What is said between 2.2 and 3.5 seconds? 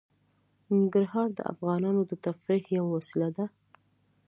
تفریح یوه وسیله ده.